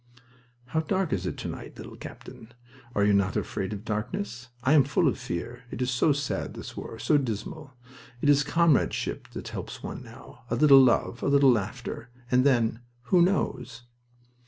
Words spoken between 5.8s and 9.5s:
so sad, this war, so dismal! It is comradeship that